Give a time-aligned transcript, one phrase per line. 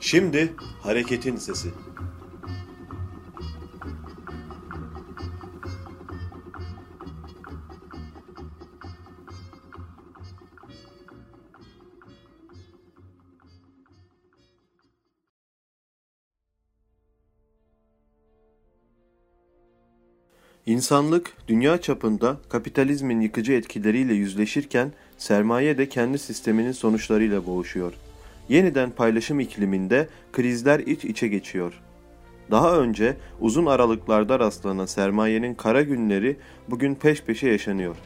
[0.00, 1.68] Şimdi hareketin sesi.
[20.66, 27.92] İnsanlık dünya çapında kapitalizmin yıkıcı etkileriyle yüzleşirken sermaye de kendi sisteminin sonuçlarıyla boğuşuyor.
[28.50, 31.80] Yeniden paylaşım ikliminde krizler iç içe geçiyor.
[32.50, 36.36] Daha önce uzun aralıklarda rastlanan sermayenin kara günleri
[36.70, 37.96] bugün peş peşe yaşanıyor.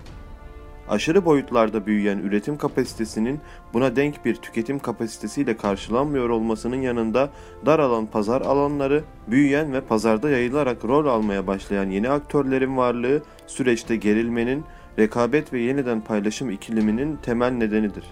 [0.88, 3.40] Aşırı boyutlarda büyüyen üretim kapasitesinin
[3.72, 7.30] buna denk bir tüketim kapasitesiyle karşılanmıyor olmasının yanında
[7.66, 14.64] daralan pazar alanları, büyüyen ve pazarda yayılarak rol almaya başlayan yeni aktörlerin varlığı süreçte gerilmenin,
[14.98, 18.04] rekabet ve yeniden paylaşım ikliminin temel nedenidir.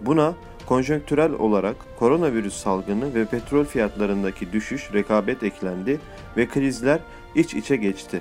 [0.00, 0.34] Buna
[0.66, 6.00] konjonktürel olarak koronavirüs salgını ve petrol fiyatlarındaki düşüş rekabet eklendi
[6.36, 6.98] ve krizler
[7.34, 8.20] iç içe geçti.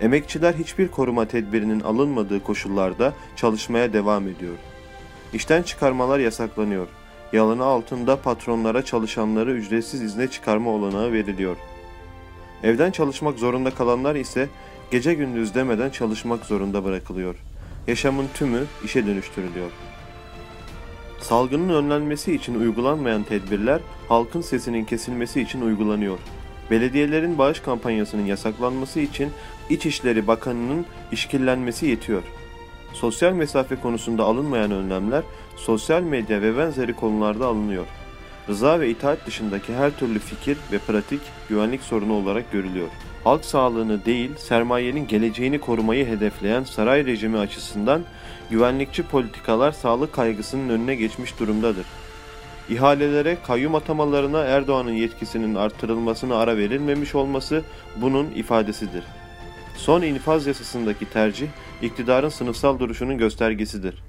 [0.00, 4.54] Emekçiler hiçbir koruma tedbirinin alınmadığı koşullarda çalışmaya devam ediyor.
[5.32, 6.86] İşten çıkarmalar yasaklanıyor.
[7.32, 11.56] Yalanı altında patronlara çalışanları ücretsiz izne çıkarma olanağı veriliyor.
[12.62, 14.48] Evden çalışmak zorunda kalanlar ise
[14.90, 17.34] gece gündüz demeden çalışmak zorunda bırakılıyor.
[17.86, 19.70] Yaşamın tümü işe dönüştürülüyor.
[21.22, 26.18] Salgının önlenmesi için uygulanmayan tedbirler halkın sesinin kesilmesi için uygulanıyor.
[26.70, 29.30] Belediyelerin bağış kampanyasının yasaklanması için
[29.70, 32.22] İçişleri Bakanı'nın işkillenmesi yetiyor.
[32.92, 35.22] Sosyal mesafe konusunda alınmayan önlemler
[35.56, 37.86] sosyal medya ve benzeri konularda alınıyor.
[38.48, 42.88] Rıza ve itaat dışındaki her türlü fikir ve pratik güvenlik sorunu olarak görülüyor.
[43.24, 48.02] Halk sağlığını değil, sermayenin geleceğini korumayı hedefleyen saray rejimi açısından
[48.52, 51.86] güvenlikçi politikalar sağlık kaygısının önüne geçmiş durumdadır.
[52.68, 57.62] İhalelere, kayyum atamalarına Erdoğan'ın yetkisinin artırılmasına ara verilmemiş olması
[57.96, 59.04] bunun ifadesidir.
[59.76, 61.46] Son infaz yasasındaki tercih,
[61.82, 64.02] iktidarın sınıfsal duruşunun göstergesidir.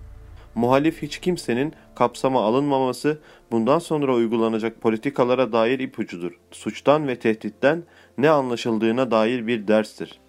[0.56, 3.19] Muhalif hiç kimsenin kapsama alınmaması
[3.51, 6.31] bundan sonra uygulanacak politikalara dair ipucudur.
[6.51, 7.84] Suçtan ve tehditten
[8.17, 10.22] ne anlaşıldığına dair bir derstir.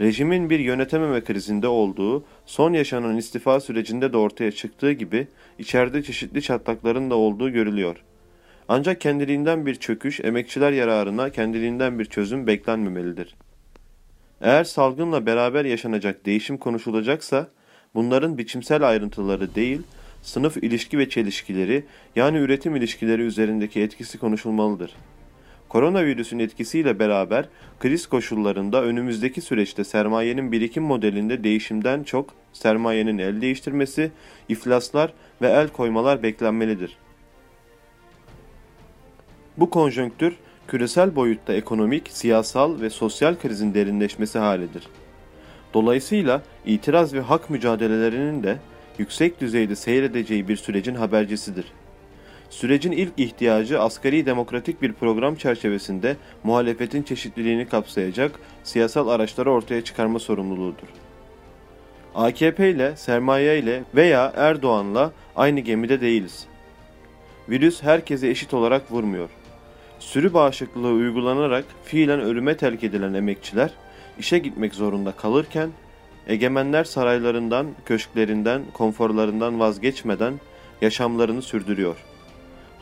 [0.00, 5.26] Rejimin bir yönetememe krizinde olduğu, son yaşanan istifa sürecinde de ortaya çıktığı gibi
[5.58, 7.96] içeride çeşitli çatlakların da olduğu görülüyor.
[8.68, 13.34] Ancak kendiliğinden bir çöküş, emekçiler yararına kendiliğinden bir çözüm beklenmemelidir.
[14.40, 17.48] Eğer salgınla beraber yaşanacak değişim konuşulacaksa,
[17.94, 19.82] bunların biçimsel ayrıntıları değil,
[20.22, 21.84] sınıf ilişki ve çelişkileri
[22.16, 24.94] yani üretim ilişkileri üzerindeki etkisi konuşulmalıdır.
[25.74, 27.48] Koronavirüsün etkisiyle beraber
[27.80, 34.10] kriz koşullarında önümüzdeki süreçte sermayenin birikim modelinde değişimden çok sermayenin el değiştirmesi,
[34.48, 36.96] iflaslar ve el koymalar beklenmelidir.
[39.56, 40.36] Bu konjonktür
[40.68, 44.88] küresel boyutta ekonomik, siyasal ve sosyal krizin derinleşmesi halidir.
[45.74, 48.58] Dolayısıyla itiraz ve hak mücadelelerinin de
[48.98, 51.64] yüksek düzeyde seyredeceği bir sürecin habercisidir.
[52.54, 58.32] Sürecin ilk ihtiyacı asgari demokratik bir program çerçevesinde muhalefetin çeşitliliğini kapsayacak
[58.64, 60.86] siyasal araçları ortaya çıkarma sorumluluğudur.
[62.14, 66.46] AKP ile, sermaye ile veya Erdoğan'la aynı gemide değiliz.
[67.48, 69.28] Virüs herkese eşit olarak vurmuyor.
[69.98, 73.70] Sürü bağışıklığı uygulanarak fiilen ölüme terk edilen emekçiler
[74.18, 75.70] işe gitmek zorunda kalırken
[76.26, 80.34] egemenler saraylarından, köşklerinden, konforlarından vazgeçmeden
[80.80, 82.13] yaşamlarını sürdürüyor.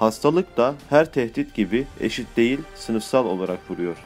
[0.02, 3.96] Hastalık da her tehdit gibi eşit değil, sınıfsal olarak vuruyor.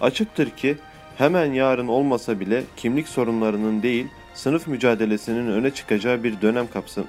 [0.00, 0.76] Açıktır ki
[1.18, 7.04] hemen yarın olmasa bile kimlik sorunlarının değil, sınıf mücadelesinin öne çıkacağı bir dönem kapsın.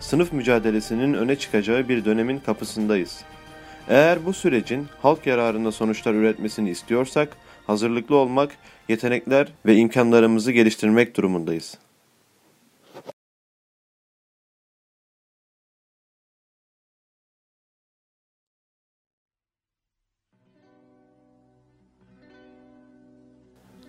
[0.00, 3.24] Sınıf mücadelesinin öne çıkacağı bir dönemin kapısındayız.''
[3.88, 7.36] Eğer bu sürecin halk yararında sonuçlar üretmesini istiyorsak,
[7.66, 8.50] hazırlıklı olmak,
[8.88, 11.78] yetenekler ve imkanlarımızı geliştirmek durumundayız.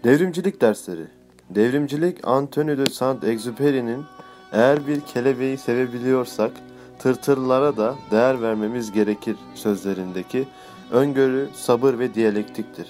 [0.07, 1.07] Devrimcilik dersleri
[1.49, 4.05] Devrimcilik Antonio de Saint-Exupéry'nin
[4.51, 6.51] eğer bir kelebeği sevebiliyorsak
[6.99, 10.47] tırtırlara da değer vermemiz gerekir sözlerindeki
[10.91, 12.87] öngörü, sabır ve diyalektiktir.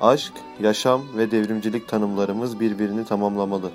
[0.00, 3.70] Aşk, yaşam ve devrimcilik tanımlarımız birbirini tamamlamalı.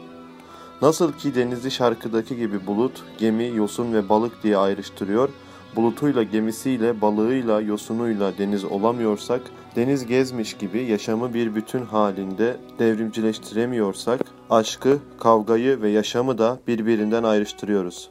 [0.82, 5.30] Nasıl ki denizi şarkıdaki gibi bulut, gemi, yosun ve balık diye ayrıştırıyor,
[5.76, 9.42] bulutuyla, gemisiyle, balığıyla, yosunuyla deniz olamıyorsak,
[9.76, 18.10] deniz gezmiş gibi yaşamı bir bütün halinde devrimcileştiremiyorsak, aşkı, kavgayı ve yaşamı da birbirinden ayrıştırıyoruz.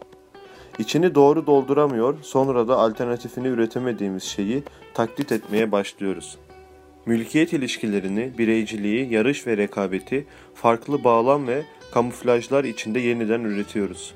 [0.78, 4.62] İçini doğru dolduramıyor, sonra da alternatifini üretemediğimiz şeyi
[4.94, 6.38] taklit etmeye başlıyoruz.
[7.06, 14.14] Mülkiyet ilişkilerini, bireyciliği, yarış ve rekabeti farklı bağlam ve kamuflajlar içinde yeniden üretiyoruz.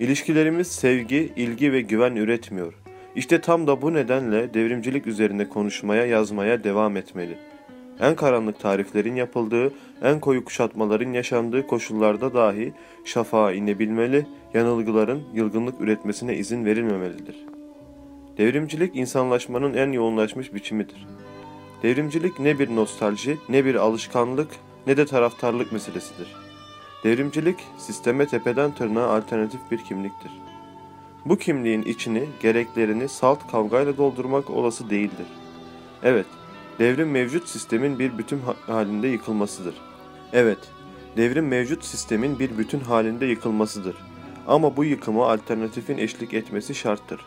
[0.00, 2.83] İlişkilerimiz sevgi, ilgi ve güven üretmiyor.
[3.16, 7.38] İşte tam da bu nedenle devrimcilik üzerinde konuşmaya, yazmaya devam etmeli.
[8.00, 9.72] En karanlık tariflerin yapıldığı,
[10.02, 12.72] en koyu kuşatmaların yaşandığı koşullarda dahi
[13.04, 17.36] şafağa inebilmeli, yanılgıların yılgınlık üretmesine izin verilmemelidir.
[18.38, 21.06] Devrimcilik insanlaşmanın en yoğunlaşmış biçimidir.
[21.82, 24.48] Devrimcilik ne bir nostalji, ne bir alışkanlık,
[24.86, 26.36] ne de taraftarlık meselesidir.
[27.04, 30.30] Devrimcilik, sisteme tepeden tırnağa alternatif bir kimliktir.
[31.26, 35.26] Bu kimliğin içini, gereklerini salt kavgayla doldurmak olası değildir.
[36.02, 36.26] Evet,
[36.78, 39.74] devrim mevcut sistemin bir bütün halinde yıkılmasıdır.
[40.32, 40.58] Evet,
[41.16, 43.96] devrim mevcut sistemin bir bütün halinde yıkılmasıdır.
[44.46, 47.20] Ama bu yıkıma alternatifin eşlik etmesi şarttır.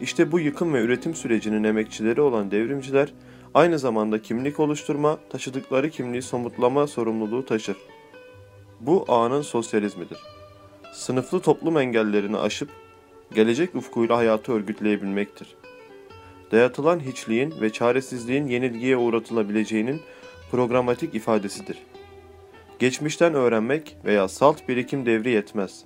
[0.00, 3.12] İşte bu yıkım ve üretim sürecinin emekçileri olan devrimciler
[3.54, 7.76] aynı zamanda kimlik oluşturma, taşıdıkları kimliği somutlama sorumluluğu taşır.
[8.80, 10.18] Bu anın sosyalizmidir.
[10.92, 12.68] Sınıflı toplum engellerini aşıp
[13.34, 15.56] gelecek ufkuyla hayatı örgütleyebilmektir.
[16.52, 20.00] Dayatılan hiçliğin ve çaresizliğin yenilgiye uğratılabileceğinin
[20.50, 21.78] programatik ifadesidir.
[22.78, 25.84] Geçmişten öğrenmek veya salt birikim devri yetmez.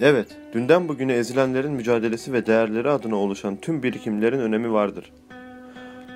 [0.00, 5.12] Evet, dünden bugüne ezilenlerin mücadelesi ve değerleri adına oluşan tüm birikimlerin önemi vardır.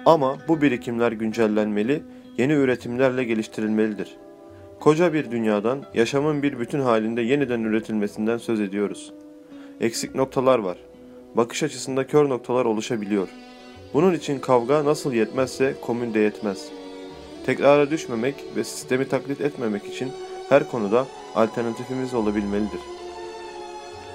[0.06, 2.02] Ama bu birikimler güncellenmeli,
[2.38, 4.16] yeni üretimlerle geliştirilmelidir.
[4.81, 9.12] Koca bir dünyadan, yaşamın bir bütün halinde yeniden üretilmesinden söz ediyoruz.
[9.80, 10.76] Eksik noktalar var.
[11.34, 13.28] Bakış açısında kör noktalar oluşabiliyor.
[13.94, 16.69] Bunun için kavga nasıl yetmezse komün de yetmez.
[17.46, 20.12] Tekrara düşmemek ve sistemi taklit etmemek için
[20.48, 22.80] her konuda alternatifimiz olabilmelidir.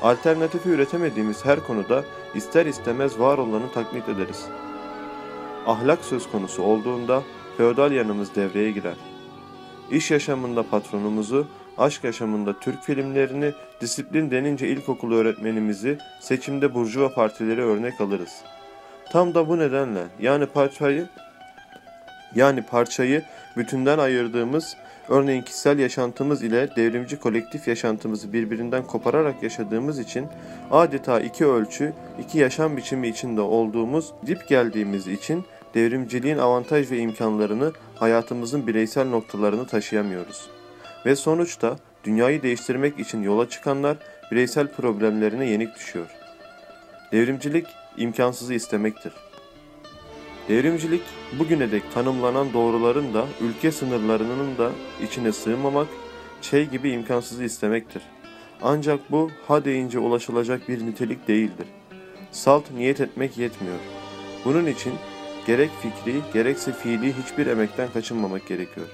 [0.01, 2.03] Alternatifi üretemediğimiz her konuda
[2.35, 4.45] ister istemez var olanı taklit ederiz.
[5.67, 7.23] Ahlak söz konusu olduğunda
[7.57, 8.97] feodal yanımız devreye girer.
[9.91, 11.47] İş yaşamında patronumuzu,
[11.77, 18.41] aşk yaşamında Türk filmlerini, disiplin denince ilkokul öğretmenimizi, seçimde burjuva partileri örnek alırız.
[19.11, 21.07] Tam da bu nedenle yani parçayı
[22.35, 23.23] yani parçayı
[23.57, 24.77] bütünden ayırdığımız,
[25.09, 30.27] örneğin kişisel yaşantımız ile devrimci kolektif yaşantımızı birbirinden kopararak yaşadığımız için
[30.71, 37.71] adeta iki ölçü, iki yaşam biçimi içinde olduğumuz, dip geldiğimiz için devrimciliğin avantaj ve imkanlarını
[37.95, 40.49] hayatımızın bireysel noktalarını taşıyamıyoruz.
[41.05, 43.97] Ve sonuçta dünyayı değiştirmek için yola çıkanlar
[44.31, 46.07] bireysel problemlerine yenik düşüyor.
[47.11, 47.67] Devrimcilik
[47.97, 49.13] imkansızı istemektir.
[50.49, 51.01] Devrimcilik
[51.39, 54.71] bugüne dek tanımlanan doğruların da ülke sınırlarının da
[55.03, 55.87] içine sığmamak,
[56.41, 58.01] şey gibi imkansızı istemektir.
[58.61, 61.67] Ancak bu ha deyince ulaşılacak bir nitelik değildir.
[62.31, 63.77] Salt niyet etmek yetmiyor.
[64.45, 64.93] Bunun için
[65.47, 68.87] gerek fikri gerekse fiili hiçbir emekten kaçınmamak gerekiyor.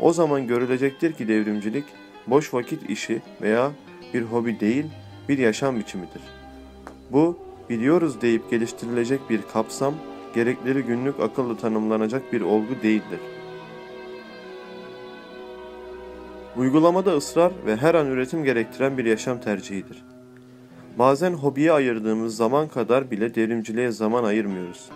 [0.00, 1.84] O zaman görülecektir ki devrimcilik
[2.26, 3.70] boş vakit işi veya
[4.14, 4.84] bir hobi değil
[5.28, 6.22] bir yaşam biçimidir.
[7.12, 7.38] Bu
[7.70, 9.94] biliyoruz deyip geliştirilecek bir kapsam,
[10.34, 13.20] gerekleri günlük akıllı tanımlanacak bir olgu değildir.
[16.56, 20.04] Uygulamada ısrar ve her an üretim gerektiren bir yaşam tercihidir.
[20.98, 24.90] Bazen hobiye ayırdığımız zaman kadar bile devrimciliğe zaman ayırmıyoruz.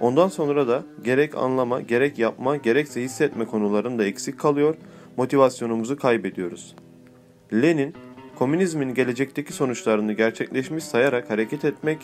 [0.00, 4.74] Ondan sonra da gerek anlama, gerek yapma, gerekse hissetme konularında eksik kalıyor,
[5.16, 6.74] motivasyonumuzu kaybediyoruz.
[7.52, 7.94] Lenin,
[8.36, 11.98] komünizmin gelecekteki sonuçlarını gerçekleşmiş sayarak hareket etmek,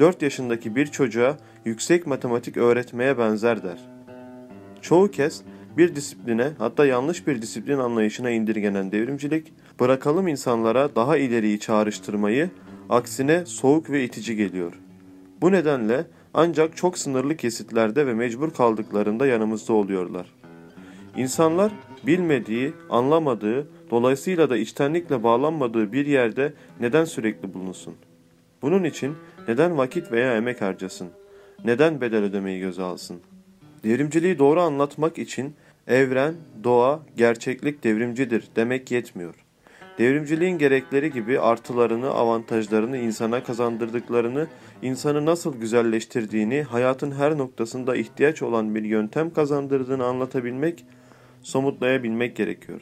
[0.00, 3.78] 4 yaşındaki bir çocuğa yüksek matematik öğretmeye benzer der.
[4.82, 5.42] Çoğu kez
[5.76, 12.50] bir disipline hatta yanlış bir disiplin anlayışına indirgenen devrimcilik, bırakalım insanlara daha ileriyi çağrıştırmayı,
[12.88, 14.72] aksine soğuk ve itici geliyor.
[15.40, 20.26] Bu nedenle ancak çok sınırlı kesitlerde ve mecbur kaldıklarında yanımızda oluyorlar.
[21.16, 21.72] İnsanlar
[22.06, 27.94] bilmediği, anlamadığı, dolayısıyla da içtenlikle bağlanmadığı bir yerde neden sürekli bulunsun?
[28.62, 29.14] Bunun için
[29.48, 31.08] neden vakit veya emek harcasın?
[31.64, 33.20] Neden bedel ödemeyi göze alsın?
[33.84, 35.54] Devrimciliği doğru anlatmak için
[35.86, 36.34] evren,
[36.64, 39.34] doğa, gerçeklik devrimcidir demek yetmiyor.
[40.00, 44.46] Devrimciliğin gerekleri gibi artılarını, avantajlarını insana kazandırdıklarını,
[44.82, 50.84] insanı nasıl güzelleştirdiğini, hayatın her noktasında ihtiyaç olan bir yöntem kazandırdığını anlatabilmek,
[51.42, 52.80] somutlayabilmek gerekiyor.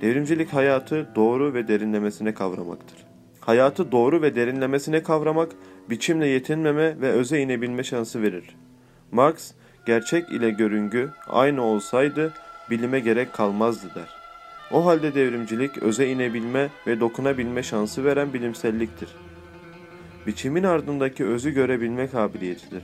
[0.00, 3.06] Devrimcilik hayatı doğru ve derinlemesine kavramaktır.
[3.40, 5.52] Hayatı doğru ve derinlemesine kavramak,
[5.90, 8.56] biçimle yetinmeme ve öze inebilme şansı verir.
[9.12, 9.52] Marx,
[9.86, 12.34] gerçek ile görüngü aynı olsaydı
[12.70, 14.17] bilime gerek kalmazdı der.
[14.72, 19.08] O halde devrimcilik öze inebilme ve dokunabilme şansı veren bilimselliktir.
[20.26, 22.82] biçimin ardındaki özü görebilme kabiliyetidir.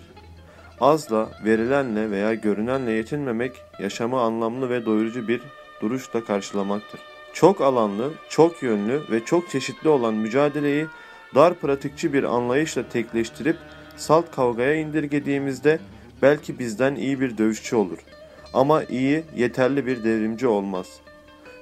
[0.80, 5.40] Azla, verilenle veya görünenle yetinmemek, yaşamı anlamlı ve doyurucu bir
[5.80, 7.00] duruşla karşılamaktır.
[7.32, 10.86] Çok alanlı, çok yönlü ve çok çeşitli olan mücadeleyi
[11.34, 13.56] dar pratikçi bir anlayışla tekleştirip
[13.96, 15.78] salt kavgaya indirgediğimizde
[16.22, 17.98] belki bizden iyi bir dövüşçü olur.
[18.54, 21.03] Ama iyi, yeterli bir devrimci olmaz.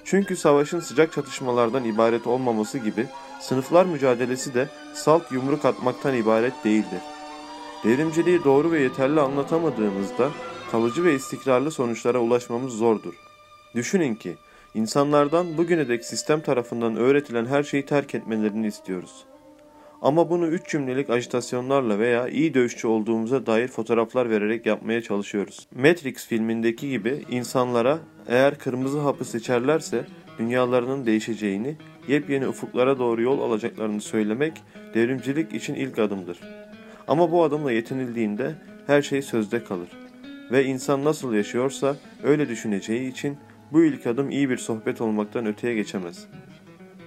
[0.05, 3.07] Çünkü savaşın sıcak çatışmalardan ibaret olmaması gibi
[3.41, 7.01] sınıflar mücadelesi de salt yumruk atmaktan ibaret değildir.
[7.85, 10.31] Devrimciliği doğru ve yeterli anlatamadığımızda
[10.71, 13.15] kalıcı ve istikrarlı sonuçlara ulaşmamız zordur.
[13.75, 14.37] Düşünün ki
[14.75, 19.25] insanlardan bugüne dek sistem tarafından öğretilen her şeyi terk etmelerini istiyoruz.
[20.03, 25.67] Ama bunu üç cümlelik ajitasyonlarla veya iyi dövüşçü olduğumuza dair fotoğraflar vererek yapmaya çalışıyoruz.
[25.75, 30.05] Matrix filmindeki gibi insanlara eğer kırmızı hapı seçerlerse
[30.39, 31.77] dünyalarının değişeceğini,
[32.09, 34.53] yepyeni ufuklara doğru yol alacaklarını söylemek
[34.95, 36.41] devrimcilik için ilk adımdır.
[37.09, 38.55] Ama bu adımla yetinildiğinde
[38.87, 39.89] her şey sözde kalır.
[40.51, 43.37] Ve insan nasıl yaşıyorsa öyle düşüneceği için
[43.73, 46.27] bu ilk adım iyi bir sohbet olmaktan öteye geçemez.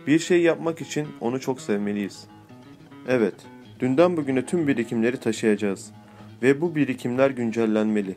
[0.07, 2.34] Bir şey yapmak için onu çok sevmeliyiz.''
[3.07, 3.33] Evet,
[3.79, 5.91] dünden bugüne tüm birikimleri taşıyacağız
[6.41, 8.15] ve bu birikimler güncellenmeli.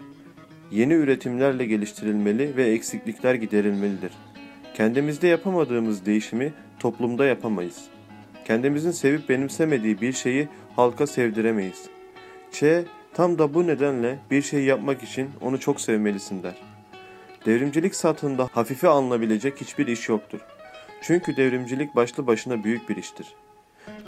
[0.70, 4.12] Yeni üretimlerle geliştirilmeli ve eksiklikler giderilmelidir.
[4.74, 7.84] Kendimizde yapamadığımız değişimi toplumda yapamayız.
[8.44, 11.88] Kendimizin sevip benimsemediği bir şeyi halka sevdiremeyiz.
[12.52, 12.64] Ç
[13.14, 16.54] tam da bu nedenle bir şey yapmak için onu çok sevmelisin der.
[17.46, 20.40] Devrimcilik satında hafife alınabilecek hiçbir iş yoktur.
[21.02, 23.26] Çünkü devrimcilik başlı başına büyük bir iştir.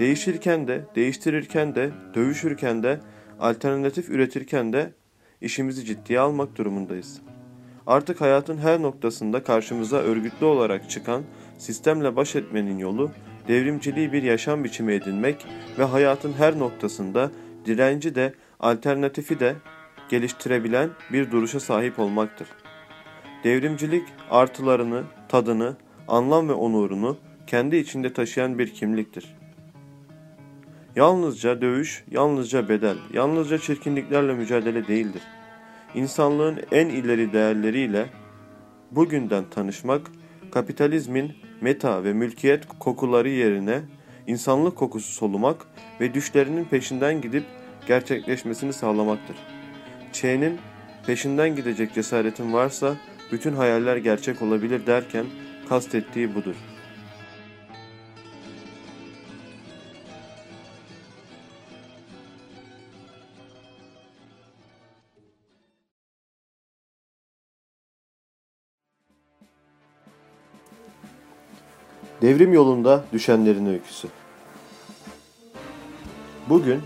[0.01, 3.01] Değişirken de, değiştirirken de, dövüşürken de,
[3.41, 4.93] alternatif üretirken de
[5.41, 7.21] işimizi ciddiye almak durumundayız.
[7.87, 11.23] Artık hayatın her noktasında karşımıza örgütlü olarak çıkan
[11.59, 13.11] sistemle baş etmenin yolu
[13.49, 15.47] devrimciliği bir yaşam biçimi edinmek
[15.79, 17.31] ve hayatın her noktasında
[17.67, 19.55] direnci de alternatifi de
[20.09, 22.49] geliştirebilen bir duruşa sahip olmaktır.
[23.45, 25.77] Devrimcilik artılarını, tadını,
[26.09, 27.17] anlam ve onurunu
[27.47, 29.40] kendi içinde taşıyan bir kimliktir.
[30.97, 35.23] Yalnızca dövüş, yalnızca bedel, yalnızca çirkinliklerle mücadele değildir.
[35.95, 38.07] İnsanlığın en ileri değerleriyle
[38.91, 40.11] bugünden tanışmak,
[40.51, 43.81] kapitalizmin meta ve mülkiyet kokuları yerine
[44.27, 45.67] insanlık kokusu solumak
[46.01, 47.45] ve düşlerinin peşinden gidip
[47.87, 49.37] gerçekleşmesini sağlamaktır.
[50.13, 50.59] Ç'nin
[51.07, 52.95] peşinden gidecek cesaretin varsa
[53.33, 55.27] bütün hayaller gerçek olabilir derken
[55.69, 56.55] kastettiği budur.
[72.23, 74.09] Devrim yolunda düşenlerin öyküsü.
[76.49, 76.81] Bugün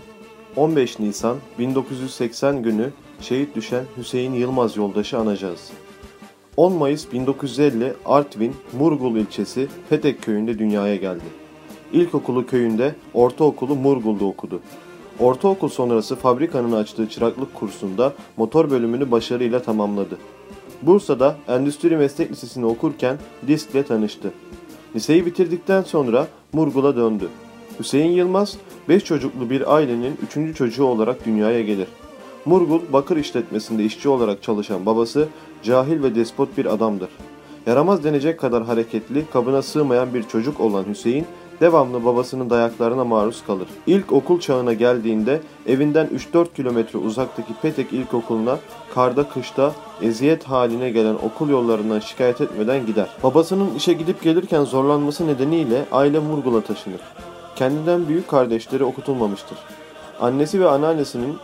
[0.55, 2.89] 15 Nisan 1980 günü
[3.21, 5.71] şehit düşen Hüseyin Yılmaz yoldaşı anacağız.
[6.57, 11.23] 10 Mayıs 1950 Artvin Murgul ilçesi Petek köyünde dünyaya geldi.
[11.93, 14.61] İlkokulu köyünde, ortaokulu Murgul'da okudu.
[15.19, 20.17] Ortaokul sonrası fabrikanın açtığı çıraklık kursunda motor bölümünü başarıyla tamamladı.
[20.81, 24.31] Bursa'da Endüstri Meslek Lisesi'ni okurken diskle tanıştı.
[24.95, 27.29] Liseyi bitirdikten sonra Murgul'a döndü.
[27.79, 28.57] Hüseyin Yılmaz,
[28.89, 30.57] 5 çocuklu bir ailenin 3.
[30.57, 31.87] çocuğu olarak dünyaya gelir.
[32.45, 35.27] Murgul, bakır işletmesinde işçi olarak çalışan babası
[35.63, 37.09] cahil ve despot bir adamdır.
[37.67, 41.25] Yaramaz denecek kadar hareketli, kabına sığmayan bir çocuk olan Hüseyin,
[41.61, 43.67] devamlı babasının dayaklarına maruz kalır.
[43.87, 48.57] İlk okul çağına geldiğinde evinden 3-4 kilometre uzaktaki Petek İlkokulu'na
[48.95, 49.71] karda kışta
[50.01, 53.07] eziyet haline gelen okul yollarından şikayet etmeden gider.
[53.23, 57.01] Babasının işe gidip gelirken zorlanması nedeniyle aile Murgul'a taşınır.
[57.55, 59.57] Kendinden büyük kardeşleri okutulmamıştır.
[60.21, 61.37] Annesi ve anneannesinin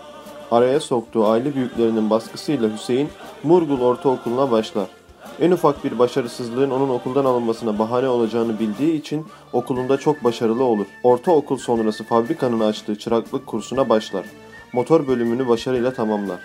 [0.51, 3.10] araya soktuğu aile büyüklerinin baskısıyla Hüseyin
[3.44, 4.88] Murgul Ortaokulu'na başlar.
[5.40, 10.86] En ufak bir başarısızlığın onun okuldan alınmasına bahane olacağını bildiği için okulunda çok başarılı olur.
[11.04, 14.25] Ortaokul sonrası fabrikanın açtığı çıraklık kursuna başlar.
[14.74, 16.40] Motor bölümünü başarıyla tamamlar.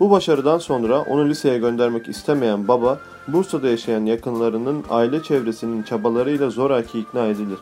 [0.00, 6.98] Bu başarıdan sonra onu liseye göndermek istemeyen baba, Bursa'da yaşayan yakınlarının aile çevresinin çabalarıyla zoraki
[6.98, 7.58] ikna edilir.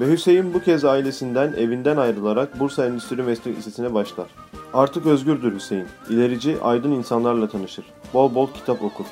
[0.00, 4.26] Ve Hüseyin bu kez ailesinden, evinden ayrılarak Bursa Endüstri Meslek Lisesi'ne başlar.
[4.74, 5.86] Artık özgürdür Hüseyin.
[6.10, 7.84] İlerici, aydın insanlarla tanışır.
[8.14, 9.04] Bol bol kitap okur.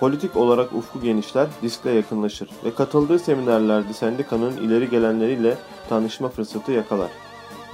[0.00, 5.56] Politik olarak ufku genişler, diskle yakınlaşır ve katıldığı seminerlerde sendikanın ileri gelenleriyle
[5.88, 7.10] tanışma fırsatı yakalar.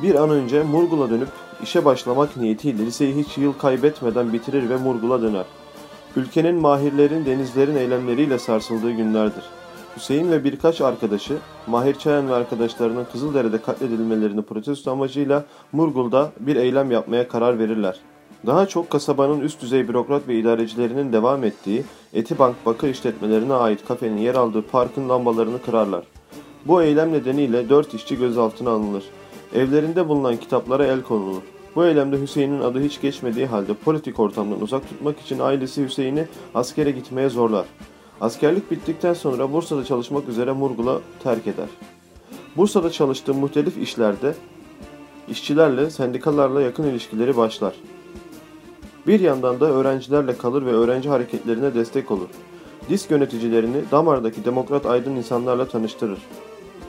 [0.03, 1.29] Bir an önce Murgul'a dönüp
[1.63, 5.45] işe başlamak niyetiyle liseyi hiç yıl kaybetmeden bitirir ve Murgul'a döner.
[6.17, 9.45] Ülkenin mahirlerin denizlerin eylemleriyle sarsıldığı günlerdir.
[9.97, 11.37] Hüseyin ve birkaç arkadaşı
[11.67, 18.01] Mahir Çayan ve arkadaşlarının Kızıldere'de katledilmelerini protesto amacıyla Murgul'da bir eylem yapmaya karar verirler.
[18.47, 24.17] Daha çok kasabanın üst düzey bürokrat ve idarecilerinin devam ettiği Etibank bakır işletmelerine ait kafenin
[24.17, 26.05] yer aldığı parkın lambalarını kırarlar.
[26.67, 29.05] Bu eylem nedeniyle dört işçi gözaltına alınır.
[29.55, 31.43] Evlerinde bulunan kitaplara el konulur.
[31.77, 36.91] Bu eylemde Hüseyin'in adı hiç geçmediği halde politik ortamdan uzak tutmak için ailesi Hüseyin'i askere
[36.91, 37.67] gitmeye zorlar.
[38.21, 41.69] Askerlik bittikten sonra Bursa'da çalışmak üzere Murgul'a terk eder.
[42.57, 44.35] Bursa'da çalıştığı muhtelif işlerde
[45.29, 47.75] işçilerle, sendikalarla yakın ilişkileri başlar.
[49.07, 52.29] Bir yandan da öğrencilerle kalır ve öğrenci hareketlerine destek olur.
[52.89, 56.19] Disk yöneticilerini Damar'daki demokrat aydın insanlarla tanıştırır.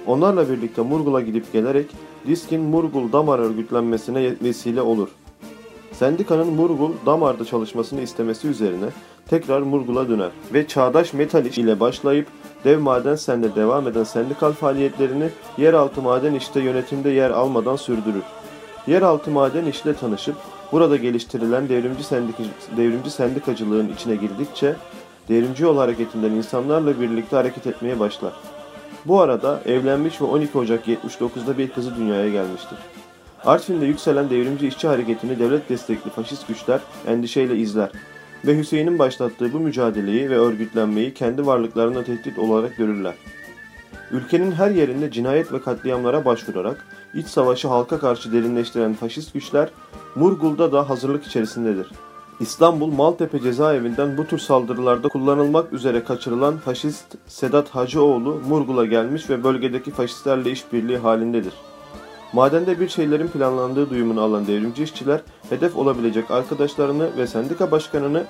[0.07, 1.85] Onlarla birlikte Murgul'a gidip gelerek
[2.27, 5.09] Disk'in Murgul Damar örgütlenmesine vesile olur.
[5.91, 8.85] Sendikanın Murgul Damar'da çalışmasını istemesi üzerine
[9.29, 12.27] tekrar Murgul'a döner ve Çağdaş Metal İş ile başlayıp
[12.63, 18.23] Dev Maden Sen'de devam eden sendikal faaliyetlerini yeraltı maden işte yönetimde yer almadan sürdürür.
[18.87, 20.35] Yeraltı maden işle tanışıp
[20.73, 22.35] burada geliştirilen devrimci, sendik
[22.77, 24.75] devrimci sendikacılığın içine girdikçe
[25.29, 28.33] devrimci yol hareketinden insanlarla birlikte hareket etmeye başlar.
[29.05, 32.77] Bu arada evlenmiş ve 12 Ocak 79'da bir kızı dünyaya gelmiştir.
[33.45, 37.89] Artvin'de yükselen devrimci işçi hareketini devlet destekli faşist güçler endişeyle izler
[38.45, 43.13] ve Hüseyin'in başlattığı bu mücadeleyi ve örgütlenmeyi kendi varlıklarına tehdit olarak görürler.
[44.11, 49.69] Ülkenin her yerinde cinayet ve katliamlara başvurarak iç savaşı halka karşı derinleştiren faşist güçler
[50.15, 51.91] Murgul'da da hazırlık içerisindedir.
[52.39, 59.43] İstanbul Maltepe cezaevinden bu tür saldırılarda kullanılmak üzere kaçırılan faşist Sedat Hacıoğlu Murgul'a gelmiş ve
[59.43, 61.53] bölgedeki faşistlerle işbirliği halindedir.
[62.33, 68.23] Madende bir şeylerin planlandığı duyumunu alan devrimci işçiler hedef olabilecek arkadaşlarını ve sendika başkanını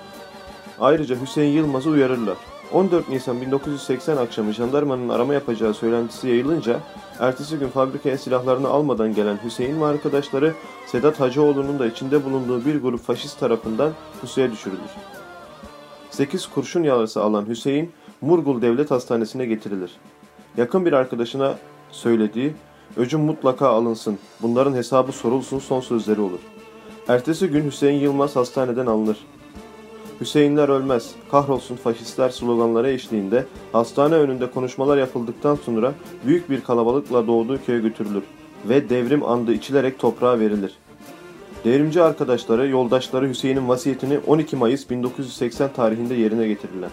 [0.80, 2.38] ayrıca Hüseyin Yılmaz'ı uyarırlar.
[2.74, 6.80] 14 Nisan 1980 akşamı jandarmanın arama yapacağı söylentisi yayılınca
[7.20, 10.54] ertesi gün fabrikaya silahlarını almadan gelen Hüseyin ve arkadaşları
[10.88, 14.90] Sedat Hacıoğlu'nun da içinde bulunduğu bir grup faşist tarafından pusuya düşürülür.
[16.10, 19.92] 8 kurşun yarası alan Hüseyin Murgul Devlet Hastanesi'ne getirilir.
[20.58, 21.56] Yakın bir arkadaşına
[21.92, 22.54] söylediği
[22.98, 26.40] öcüm mutlaka alınsın, bunların hesabı sorulsun son sözleri olur.
[27.08, 29.18] Ertesi gün Hüseyin Yılmaz hastaneden alınır.
[30.24, 35.94] Hüseyinler ölmez, kahrolsun faşistler sloganları eşliğinde hastane önünde konuşmalar yapıldıktan sonra
[36.26, 38.24] büyük bir kalabalıkla doğduğu köye götürülür
[38.70, 40.78] ve devrim andı içilerek toprağa verilir.
[41.66, 46.90] Devrimci arkadaşları, yoldaşları Hüseyin'in vasiyetini 12 Mayıs 1980 tarihinde yerine getirirler.